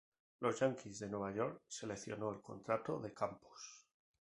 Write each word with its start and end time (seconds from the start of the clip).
Los 0.39 0.59
Yankees 0.59 0.97
de 0.97 1.07
Nueva 1.09 1.31
York 1.31 1.61
seleccionó 1.67 2.31
el 2.31 2.41
contrato 2.41 2.99
de 2.99 3.13
Campos. 3.13 3.85